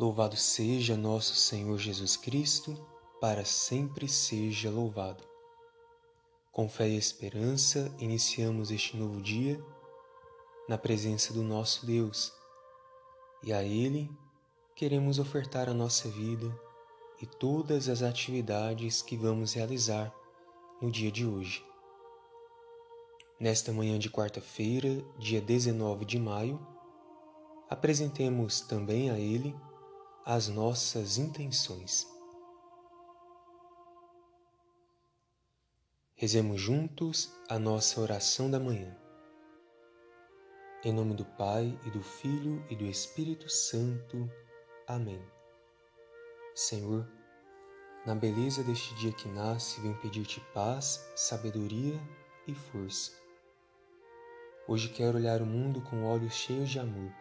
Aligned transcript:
Louvado 0.00 0.34
seja 0.34 0.96
nosso 0.96 1.34
Senhor 1.34 1.76
Jesus 1.76 2.16
Cristo, 2.16 2.74
para 3.20 3.44
sempre 3.44 4.08
seja 4.08 4.70
louvado. 4.70 5.22
Com 6.50 6.70
fé 6.70 6.88
e 6.88 6.96
esperança, 6.96 7.94
iniciamos 7.98 8.70
este 8.70 8.96
novo 8.96 9.20
dia 9.20 9.62
na 10.66 10.78
presença 10.78 11.34
do 11.34 11.42
nosso 11.42 11.84
Deus 11.84 12.32
e 13.42 13.52
a 13.52 13.62
Ele 13.62 14.10
queremos 14.74 15.18
ofertar 15.18 15.68
a 15.68 15.74
nossa 15.74 16.08
vida 16.08 16.50
e 17.20 17.26
todas 17.26 17.86
as 17.86 18.00
atividades 18.00 19.02
que 19.02 19.18
vamos 19.18 19.52
realizar 19.52 20.10
no 20.80 20.90
dia 20.90 21.12
de 21.12 21.26
hoje. 21.26 21.62
Nesta 23.38 23.70
manhã 23.70 23.98
de 23.98 24.08
quarta-feira, 24.08 25.04
dia 25.18 25.42
19 25.42 26.06
de 26.06 26.18
maio, 26.18 26.58
apresentemos 27.68 28.62
também 28.62 29.10
a 29.10 29.18
Ele 29.18 29.54
as 30.24 30.48
nossas 30.48 31.16
intenções. 31.16 32.06
Rezemos 36.14 36.60
juntos 36.60 37.32
a 37.48 37.58
nossa 37.58 38.00
oração 38.00 38.50
da 38.50 38.60
manhã. 38.60 38.94
Em 40.84 40.92
nome 40.92 41.14
do 41.14 41.24
Pai 41.24 41.78
e 41.86 41.90
do 41.90 42.02
Filho 42.02 42.64
e 42.68 42.76
do 42.76 42.84
Espírito 42.84 43.48
Santo. 43.48 44.30
Amém. 44.86 45.22
Senhor, 46.54 47.08
na 48.04 48.14
beleza 48.14 48.62
deste 48.62 48.94
dia 48.96 49.12
que 49.12 49.28
nasce, 49.28 49.80
venho 49.80 49.98
pedir-te 50.00 50.40
paz, 50.52 51.10
sabedoria 51.16 51.98
e 52.46 52.54
força. 52.54 53.12
Hoje 54.68 54.90
quero 54.90 55.16
olhar 55.16 55.40
o 55.40 55.46
mundo 55.46 55.80
com 55.82 56.04
olhos 56.04 56.34
cheios 56.34 56.68
de 56.68 56.78
amor, 56.78 57.12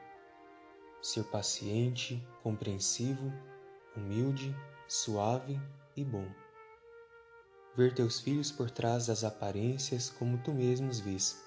ser 1.01 1.23
paciente, 1.25 2.25
compreensivo, 2.43 3.31
humilde, 3.95 4.55
suave 4.87 5.59
e 5.95 6.03
bom 6.03 6.27
ver 7.79 7.93
teus 7.93 8.19
filhos 8.19 8.51
por 8.51 8.69
trás 8.69 9.07
das 9.07 9.23
aparências 9.23 10.09
como 10.09 10.37
tu 10.39 10.51
mesmo 10.53 10.89
os 10.89 10.99
vês, 10.99 11.41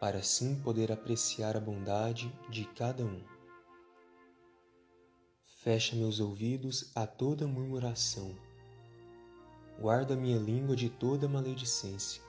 para 0.00 0.18
assim 0.18 0.56
poder 0.56 0.90
apreciar 0.90 1.56
a 1.56 1.60
bondade 1.60 2.36
de 2.50 2.64
cada 2.64 3.04
um. 3.04 3.22
Fecha 5.60 5.94
meus 5.94 6.18
ouvidos 6.18 6.90
a 6.96 7.06
toda 7.06 7.46
murmuração. 7.46 8.34
Guarda 9.78 10.16
minha 10.16 10.38
língua 10.38 10.74
de 10.74 10.90
toda 10.90 11.28
maledicência. 11.28 12.20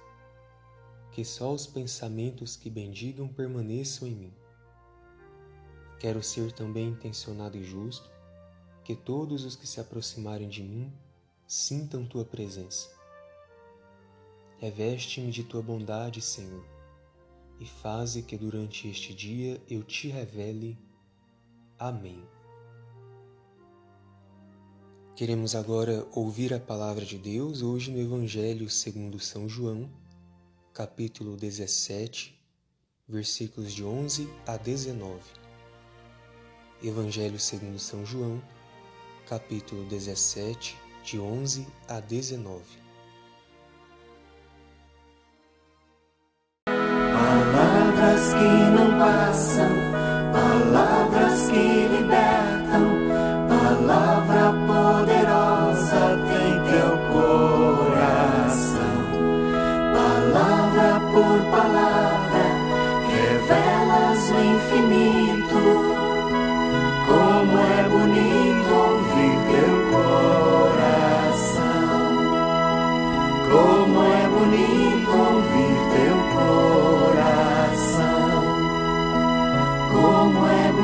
Que 1.11 1.25
só 1.25 1.51
os 1.51 1.65
pensamentos 1.65 2.55
que 2.55 2.69
bendigam 2.69 3.27
permaneçam 3.27 4.07
em 4.07 4.15
mim. 4.15 4.42
Quero 6.03 6.21
ser 6.21 6.51
também 6.51 6.89
intencionado 6.89 7.55
e 7.55 7.63
justo, 7.63 8.11
que 8.83 8.93
todos 8.93 9.45
os 9.45 9.55
que 9.55 9.65
se 9.65 9.79
aproximarem 9.79 10.49
de 10.49 10.61
mim 10.61 10.91
sintam 11.47 12.05
tua 12.05 12.25
presença. 12.25 12.89
Reveste-me 14.57 15.31
de 15.31 15.45
tua 15.45 15.61
bondade, 15.61 16.21
Senhor, 16.21 16.65
e 17.57 17.65
faze 17.65 18.21
que 18.21 18.35
durante 18.35 18.89
este 18.89 19.13
dia 19.13 19.61
eu 19.69 19.81
te 19.81 20.09
revele. 20.09 20.77
Amém. 21.79 22.21
Queremos 25.15 25.55
agora 25.55 26.05
ouvir 26.11 26.53
a 26.53 26.59
palavra 26.59 27.05
de 27.05 27.17
Deus 27.17 27.61
hoje 27.61 27.93
no 27.93 28.01
Evangelho 28.01 28.69
segundo 28.69 29.21
São 29.21 29.47
João, 29.47 29.89
capítulo 30.73 31.37
17, 31.37 32.37
versículos 33.07 33.71
de 33.71 33.85
11 33.85 34.27
a 34.45 34.57
19. 34.57 35.42
Evangelho 36.83 37.39
segundo 37.39 37.79
São 37.79 38.05
João, 38.05 38.43
capítulo 39.25 39.85
17, 39.85 40.77
de 41.01 41.17
11 41.17 41.65
a 41.87 42.01
19. 42.01 42.61
Palavras 46.65 48.33
que 48.33 48.49
não 48.75 48.99
passam, 48.99 49.69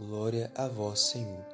Glória 0.00 0.50
a 0.56 0.66
vós, 0.66 0.98
Senhor. 0.98 1.44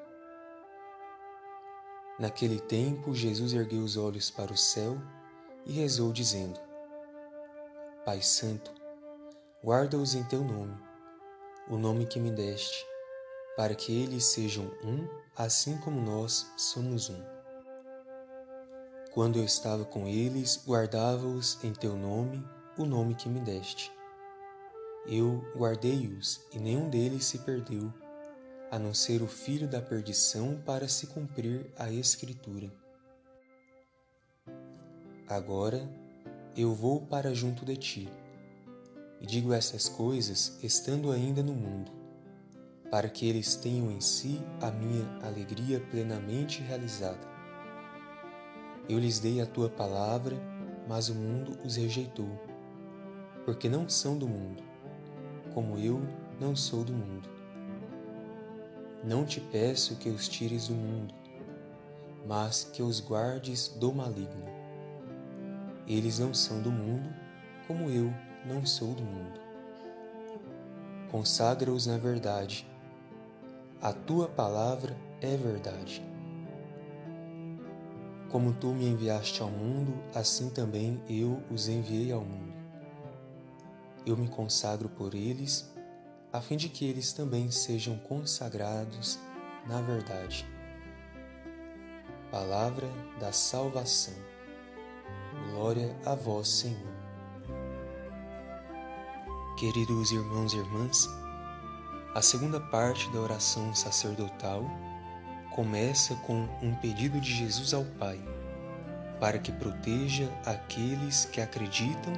Naquele 2.16 2.60
tempo, 2.60 3.12
Jesus 3.12 3.52
ergueu 3.52 3.82
os 3.82 3.96
olhos 3.96 4.30
para 4.30 4.52
o 4.52 4.56
céu 4.56 4.96
e 5.66 5.72
rezou, 5.72 6.12
dizendo: 6.12 6.60
Pai 8.04 8.22
Santo, 8.22 8.70
guarda-os 9.64 10.14
em 10.14 10.22
teu 10.22 10.44
nome, 10.44 10.80
o 11.68 11.76
nome 11.76 12.06
que 12.06 12.20
me 12.20 12.30
deste, 12.30 12.86
para 13.56 13.74
que 13.74 13.92
eles 14.00 14.26
sejam 14.26 14.66
um, 14.84 15.08
assim 15.36 15.76
como 15.78 16.00
nós 16.00 16.48
somos 16.56 17.10
um. 17.10 17.20
Quando 19.12 19.40
eu 19.40 19.44
estava 19.44 19.84
com 19.84 20.06
eles, 20.06 20.62
guardava-os 20.64 21.58
em 21.64 21.72
teu 21.72 21.96
nome, 21.96 22.46
o 22.78 22.84
nome 22.84 23.16
que 23.16 23.28
me 23.28 23.40
deste. 23.40 23.92
Eu 25.04 25.44
guardei-os, 25.56 26.46
e 26.52 26.60
nenhum 26.60 26.88
deles 26.88 27.24
se 27.24 27.40
perdeu, 27.40 27.92
a 28.70 28.78
não 28.78 28.92
ser 28.92 29.22
o 29.22 29.26
filho 29.26 29.68
da 29.68 29.80
perdição, 29.80 30.60
para 30.64 30.88
se 30.88 31.06
cumprir 31.06 31.70
a 31.78 31.90
Escritura. 31.90 32.70
Agora 35.28 35.88
eu 36.56 36.74
vou 36.74 37.00
para 37.00 37.34
junto 37.34 37.64
de 37.64 37.76
ti, 37.76 38.08
e 39.20 39.26
digo 39.26 39.52
essas 39.52 39.88
coisas 39.88 40.58
estando 40.62 41.10
ainda 41.10 41.42
no 41.42 41.52
mundo, 41.52 41.92
para 42.90 43.08
que 43.08 43.28
eles 43.28 43.56
tenham 43.56 43.90
em 43.90 44.00
si 44.00 44.40
a 44.60 44.70
minha 44.70 45.06
alegria 45.22 45.80
plenamente 45.80 46.62
realizada. 46.62 47.26
Eu 48.88 48.98
lhes 48.98 49.18
dei 49.18 49.40
a 49.40 49.46
tua 49.46 49.68
palavra, 49.68 50.36
mas 50.88 51.08
o 51.08 51.14
mundo 51.14 51.58
os 51.64 51.76
rejeitou, 51.76 52.30
porque 53.44 53.68
não 53.68 53.88
são 53.88 54.16
do 54.16 54.28
mundo, 54.28 54.62
como 55.52 55.78
eu 55.78 56.00
não 56.40 56.54
sou 56.54 56.84
do 56.84 56.92
mundo. 56.92 57.35
Não 59.06 59.24
te 59.24 59.40
peço 59.40 59.94
que 59.94 60.08
os 60.08 60.26
tires 60.26 60.66
do 60.66 60.74
mundo, 60.74 61.14
mas 62.26 62.64
que 62.64 62.82
os 62.82 62.98
guardes 62.98 63.68
do 63.68 63.94
maligno. 63.94 64.44
Eles 65.86 66.18
não 66.18 66.34
são 66.34 66.60
do 66.60 66.72
mundo, 66.72 67.08
como 67.68 67.88
eu 67.88 68.12
não 68.44 68.66
sou 68.66 68.94
do 68.94 69.04
mundo. 69.04 69.40
Consagra-os 71.08 71.86
na 71.86 71.96
verdade. 71.96 72.68
A 73.80 73.92
tua 73.92 74.26
palavra 74.26 74.96
é 75.20 75.36
verdade. 75.36 76.04
Como 78.28 78.54
tu 78.54 78.74
me 78.74 78.88
enviaste 78.88 79.40
ao 79.40 79.48
mundo, 79.48 79.94
assim 80.16 80.50
também 80.50 81.00
eu 81.08 81.40
os 81.48 81.68
enviei 81.68 82.10
ao 82.10 82.22
mundo. 82.22 82.52
Eu 84.04 84.16
me 84.16 84.26
consagro 84.26 84.88
por 84.88 85.14
eles, 85.14 85.72
a 86.32 86.40
fim 86.40 86.56
de 86.56 86.68
que 86.68 86.84
eles 86.84 87.12
também 87.12 87.50
sejam 87.50 87.96
consagrados 87.98 89.18
na 89.66 89.80
verdade. 89.80 90.46
Palavra 92.30 92.88
da 93.18 93.32
salvação. 93.32 94.14
Glória 95.50 95.96
a 96.04 96.14
vós, 96.14 96.48
Senhor. 96.48 96.94
Queridos 99.58 100.12
irmãos 100.12 100.52
e 100.52 100.58
irmãs, 100.58 101.08
a 102.14 102.20
segunda 102.20 102.60
parte 102.60 103.10
da 103.10 103.20
oração 103.20 103.74
sacerdotal 103.74 104.64
começa 105.54 106.14
com 106.26 106.48
um 106.62 106.74
pedido 106.76 107.20
de 107.20 107.34
Jesus 107.34 107.72
ao 107.72 107.84
Pai 107.98 108.20
para 109.18 109.38
que 109.38 109.50
proteja 109.50 110.30
aqueles 110.44 111.24
que 111.26 111.40
acreditam 111.40 112.12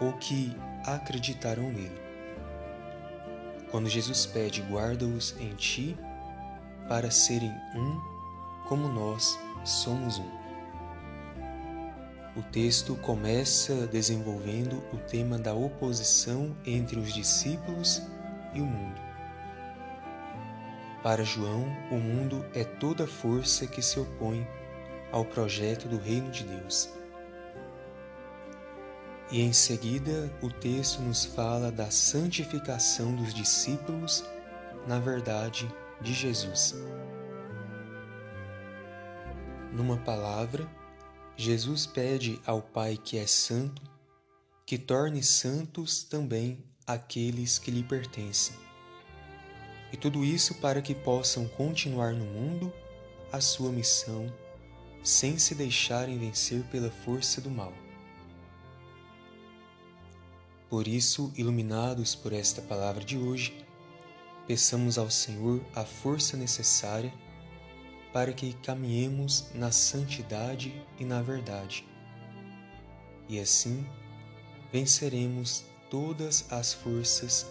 ou 0.00 0.12
que 0.14 0.56
acreditarão 0.84 1.70
nele. 1.70 2.05
Quando 3.70 3.88
Jesus 3.88 4.26
pede, 4.26 4.62
guarda-os 4.62 5.34
em 5.40 5.54
ti 5.54 5.96
para 6.88 7.10
serem 7.10 7.52
um 7.74 8.00
como 8.68 8.88
nós 8.88 9.38
somos 9.64 10.18
um. 10.18 10.46
O 12.36 12.42
texto 12.42 12.94
começa 12.96 13.86
desenvolvendo 13.86 14.82
o 14.92 14.98
tema 14.98 15.38
da 15.38 15.54
oposição 15.54 16.54
entre 16.66 16.98
os 16.98 17.12
discípulos 17.12 18.02
e 18.52 18.60
o 18.60 18.66
mundo. 18.66 19.00
Para 21.02 21.24
João, 21.24 21.64
o 21.90 21.96
mundo 21.96 22.44
é 22.52 22.62
toda 22.62 23.06
força 23.06 23.66
que 23.66 23.80
se 23.80 23.98
opõe 23.98 24.46
ao 25.10 25.24
projeto 25.24 25.88
do 25.88 25.98
Reino 25.98 26.30
de 26.30 26.44
Deus. 26.44 26.90
E 29.30 29.40
em 29.40 29.52
seguida, 29.52 30.32
o 30.40 30.50
texto 30.50 31.02
nos 31.02 31.24
fala 31.24 31.72
da 31.72 31.90
santificação 31.90 33.14
dos 33.16 33.34
discípulos 33.34 34.24
na 34.86 35.00
verdade 35.00 35.68
de 36.00 36.14
Jesus. 36.14 36.74
Numa 39.72 39.96
palavra, 39.96 40.68
Jesus 41.36 41.86
pede 41.86 42.40
ao 42.46 42.62
Pai 42.62 42.96
que 42.96 43.18
é 43.18 43.26
santo 43.26 43.82
que 44.66 44.76
torne 44.76 45.22
santos 45.22 46.02
também 46.02 46.64
aqueles 46.84 47.56
que 47.56 47.70
lhe 47.70 47.84
pertencem. 47.84 48.56
E 49.92 49.96
tudo 49.96 50.24
isso 50.24 50.56
para 50.56 50.82
que 50.82 50.92
possam 50.92 51.46
continuar 51.46 52.12
no 52.12 52.24
mundo 52.24 52.72
a 53.32 53.40
sua 53.40 53.70
missão 53.70 54.32
sem 55.04 55.38
se 55.38 55.54
deixarem 55.54 56.18
vencer 56.18 56.64
pela 56.64 56.90
força 56.90 57.40
do 57.40 57.48
mal. 57.48 57.72
Por 60.68 60.88
isso, 60.88 61.32
iluminados 61.36 62.14
por 62.14 62.32
esta 62.32 62.60
palavra 62.60 63.04
de 63.04 63.16
hoje, 63.16 63.56
peçamos 64.46 64.98
ao 64.98 65.10
Senhor 65.10 65.64
a 65.74 65.84
força 65.84 66.36
necessária 66.36 67.12
para 68.12 68.32
que 68.32 68.52
caminhemos 68.54 69.48
na 69.54 69.70
santidade 69.70 70.82
e 70.98 71.04
na 71.04 71.22
verdade. 71.22 71.86
E 73.28 73.38
assim 73.38 73.86
venceremos 74.72 75.64
todas 75.90 76.50
as 76.50 76.72
forças 76.72 77.46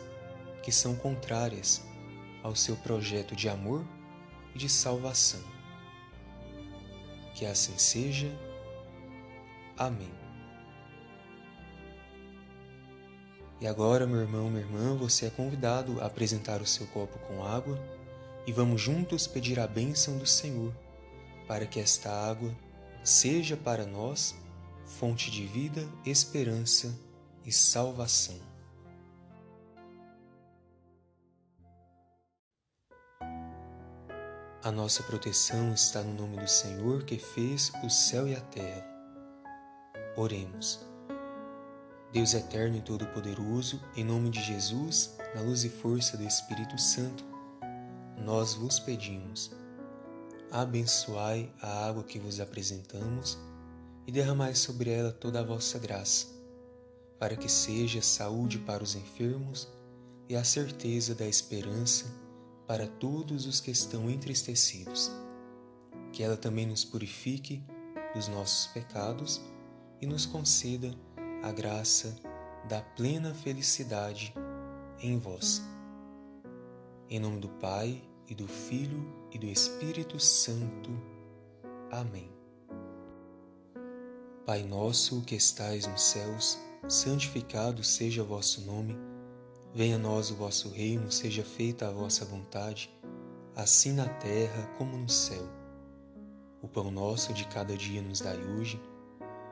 que 0.63 0.71
são 0.71 0.95
contrárias 0.95 1.83
ao 2.44 2.56
seu 2.56 2.75
projeto 2.75 3.35
de 3.35 3.47
amor 3.47 3.85
e 4.53 4.57
de 4.57 4.67
salvação. 4.67 5.41
Que 7.33 7.45
assim 7.45 7.77
seja. 7.77 8.31
Amém. 9.77 10.25
E 13.60 13.68
agora, 13.68 14.06
meu 14.06 14.19
irmão, 14.19 14.50
minha 14.50 14.62
irmã, 14.62 14.96
você 14.96 15.28
é 15.28 15.30
convidado 15.30 16.02
a 16.02 16.06
apresentar 16.06 16.62
o 16.62 16.66
seu 16.66 16.86
copo 16.88 17.18
com 17.19 17.44
água 17.44 17.80
e 18.46 18.52
vamos 18.52 18.81
juntos 18.81 19.28
pedir 19.28 19.60
a 19.60 19.68
bênção 19.68 20.18
do 20.18 20.25
Senhor 20.25 20.74
para 21.48 21.66
que 21.66 21.80
esta 21.80 22.12
água 22.12 22.54
seja 23.04 23.56
para 23.56 23.86
nós 23.86 24.36
fonte 24.86 25.31
de 25.31 25.46
vida, 25.46 25.88
esperança 26.06 26.94
e 27.46 27.52
salvação. 27.52 28.40
A 34.63 34.72
nossa 34.72 35.04
proteção 35.04 35.74
está 35.74 36.01
no 36.01 36.13
nome 36.13 36.38
do 36.38 36.48
Senhor 36.48 37.04
que 37.04 37.19
fez 37.19 37.72
o 37.84 37.90
céu 37.90 38.28
e 38.28 38.36
a 38.36 38.42
terra. 38.42 38.84
Oremos. 40.18 40.94
Deus 42.15 42.33
eterno 42.33 42.77
e 42.77 42.81
todo-poderoso, 42.81 43.81
em 43.94 44.01
nome 44.01 44.29
de 44.29 44.41
Jesus, 44.41 45.17
na 45.35 45.41
luz 45.41 45.65
e 45.65 45.69
força 45.69 46.15
do 46.15 46.23
Espírito 46.23 46.79
Santo, 46.79 47.25
nós 48.17 48.53
vos 48.53 48.79
pedimos: 48.79 49.51
abençoai 50.50 51.51
a 51.62 51.85
água 51.85 52.06
que 52.06 52.17
vos 52.17 52.39
apresentamos 52.39 53.38
e 54.07 54.13
derramai 54.13 54.56
sobre 54.56 54.91
ela 54.91 55.12
toda 55.12 55.41
a 55.41 55.44
vossa 55.44 55.77
graça, 55.77 56.27
para 57.19 57.35
que 57.35 57.51
seja 57.51 58.01
saúde 58.01 58.59
para 58.59 58.81
os 58.81 58.95
enfermos 58.95 59.67
e 60.29 60.38
a 60.38 60.44
certeza 60.45 61.13
da 61.13 61.27
esperança 61.27 62.06
para 62.65 62.88
todos 62.88 63.45
os 63.45 63.59
que 63.59 63.71
estão 63.71 64.09
entristecidos. 64.09 65.12
Que 66.13 66.23
ela 66.23 66.38
também 66.38 66.65
nos 66.65 66.85
purifique 66.85 67.62
dos 68.15 68.29
nossos 68.29 68.67
pecados 68.67 69.41
e 70.00 70.07
nos 70.07 70.25
conceda 70.25 70.95
a 71.45 71.51
graça 71.51 72.15
da 72.68 72.81
plena 72.81 73.31
felicidade 73.31 74.33
em 75.00 75.19
vós. 75.19 75.62
Em 77.07 77.19
nome 77.19 77.39
do 77.39 77.50
Pai, 77.50 78.01
e 78.27 78.33
do 78.33 78.47
Filho, 78.47 79.06
e 79.31 79.38
do 79.38 79.45
Espírito 79.45 80.19
Santo. 80.19 80.89
Amém. 81.92 82.31
Pai 84.44 84.63
nosso 84.63 85.21
que 85.21 85.36
estais 85.36 85.86
nos 85.86 86.01
céus, 86.01 86.57
santificado 86.88 87.83
seja 87.83 88.24
o 88.24 88.25
vosso 88.25 88.62
nome. 88.62 88.98
Venha 89.71 89.98
a 89.98 90.00
nós 90.00 90.31
o 90.31 90.36
vosso 90.36 90.69
reino, 90.69 91.12
seja 91.12 91.44
feita 91.44 91.88
a 91.88 91.91
vossa 91.91 92.25
vontade, 92.25 92.89
assim 93.56 93.91
na 93.91 94.09
terra 94.09 94.65
como 94.80 94.98
no 94.98 95.09
céu. 95.09 95.48
O 96.59 96.68
pão 96.68 96.89
nosso 96.89 97.31
de 97.36 97.45
cada 97.50 97.77
dia 97.77 98.01
nos 98.01 98.19
dai 98.19 98.44
hoje, 98.44 98.81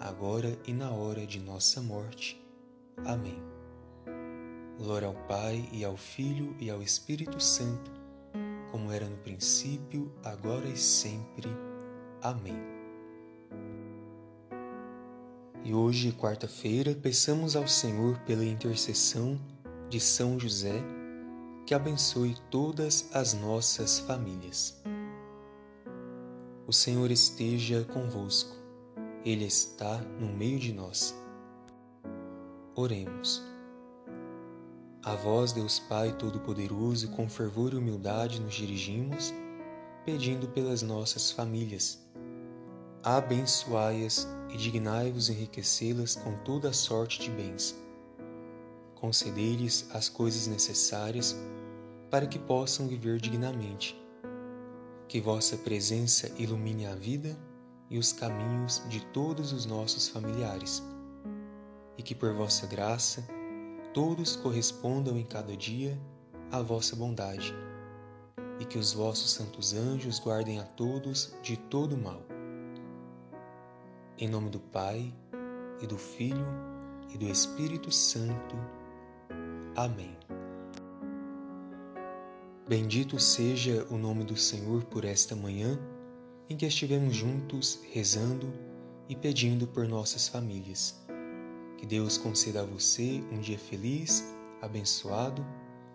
agora 0.00 0.58
e 0.66 0.72
na 0.72 0.90
hora 0.90 1.26
de 1.26 1.40
nossa 1.40 1.80
morte. 1.80 2.40
Amém. 3.04 3.42
Glória 4.78 5.08
ao 5.08 5.14
Pai, 5.26 5.68
e 5.72 5.84
ao 5.84 5.96
Filho, 5.96 6.54
e 6.60 6.70
ao 6.70 6.82
Espírito 6.82 7.40
Santo, 7.40 7.90
como 8.70 8.92
era 8.92 9.08
no 9.08 9.16
princípio, 9.18 10.12
agora 10.22 10.66
e 10.68 10.76
sempre. 10.76 11.48
Amém. 12.22 12.60
E 15.64 15.74
hoje, 15.74 16.12
quarta-feira, 16.12 16.94
peçamos 16.94 17.56
ao 17.56 17.66
Senhor 17.66 18.18
pela 18.20 18.44
intercessão 18.44 19.40
de 19.88 19.98
São 19.98 20.38
José 20.38 20.82
que 21.66 21.74
abençoe 21.74 22.36
todas 22.48 23.08
as 23.12 23.34
nossas 23.34 23.98
famílias. 23.98 24.80
O 26.66 26.72
Senhor 26.72 27.10
esteja 27.10 27.84
convosco, 27.92 28.55
Ele 29.26 29.44
está 29.44 29.98
no 30.20 30.28
meio 30.28 30.56
de 30.56 30.72
nós. 30.72 31.12
Oremos. 32.76 33.42
A 35.02 35.16
vós, 35.16 35.52
Deus 35.52 35.80
Pai 35.80 36.16
Todo-Poderoso, 36.16 37.08
com 37.08 37.28
fervor 37.28 37.72
e 37.72 37.76
humildade 37.76 38.40
nos 38.40 38.54
dirigimos, 38.54 39.34
pedindo 40.04 40.46
pelas 40.46 40.80
nossas 40.80 41.32
famílias. 41.32 41.98
Abençoai-as 43.02 44.28
e 44.48 44.56
dignai-vos 44.56 45.28
enriquecê-las 45.28 46.14
com 46.14 46.36
toda 46.44 46.72
sorte 46.72 47.20
de 47.20 47.30
bens. 47.30 47.76
Concedei-lhes 48.94 49.88
as 49.92 50.08
coisas 50.08 50.46
necessárias 50.46 51.34
para 52.12 52.28
que 52.28 52.38
possam 52.38 52.86
viver 52.86 53.20
dignamente. 53.20 54.00
Que 55.08 55.20
vossa 55.20 55.56
presença 55.56 56.30
ilumine 56.38 56.86
a 56.86 56.94
vida 56.94 57.36
e 57.90 57.98
os 57.98 58.12
caminhos 58.12 58.82
de 58.88 59.04
todos 59.06 59.52
os 59.52 59.66
nossos 59.66 60.08
familiares, 60.08 60.82
e 61.96 62.02
que 62.02 62.14
por 62.14 62.32
vossa 62.34 62.66
graça 62.66 63.26
todos 63.94 64.36
correspondam 64.36 65.16
em 65.16 65.24
cada 65.24 65.56
dia 65.56 65.98
à 66.50 66.60
vossa 66.60 66.96
bondade, 66.96 67.54
e 68.58 68.64
que 68.64 68.78
os 68.78 68.92
vossos 68.92 69.32
santos 69.32 69.72
anjos 69.72 70.18
guardem 70.18 70.58
a 70.60 70.64
todos 70.64 71.34
de 71.42 71.56
todo 71.56 71.96
mal. 71.96 72.22
Em 74.18 74.28
nome 74.28 74.50
do 74.50 74.60
Pai, 74.60 75.12
e 75.80 75.86
do 75.86 75.98
Filho, 75.98 76.46
e 77.12 77.18
do 77.18 77.26
Espírito 77.26 77.90
Santo. 77.90 78.56
Amém. 79.76 80.16
Bendito 82.68 83.20
seja 83.20 83.86
o 83.90 83.96
nome 83.96 84.24
do 84.24 84.36
Senhor 84.36 84.84
por 84.84 85.04
esta 85.04 85.36
manhã 85.36 85.78
em 86.48 86.56
que 86.56 86.66
estivemos 86.66 87.14
juntos 87.14 87.80
rezando 87.92 88.52
e 89.08 89.16
pedindo 89.16 89.66
por 89.66 89.86
nossas 89.86 90.28
famílias. 90.28 91.00
Que 91.78 91.86
Deus 91.86 92.16
conceda 92.16 92.62
a 92.62 92.64
você 92.64 93.22
um 93.32 93.40
dia 93.40 93.58
feliz, 93.58 94.24
abençoado 94.62 95.44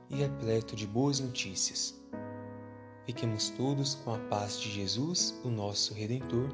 e 0.09 0.15
repleto 0.15 0.75
de 0.75 0.85
boas 0.85 1.19
notícias. 1.19 1.99
Fiquemos 3.05 3.49
todos 3.49 3.95
com 3.95 4.13
a 4.13 4.19
paz 4.19 4.59
de 4.59 4.69
Jesus, 4.71 5.39
o 5.43 5.49
nosso 5.49 5.93
Redentor. 5.93 6.49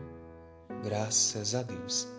Graças 0.84 1.54
a 1.54 1.62
Deus. 1.62 2.17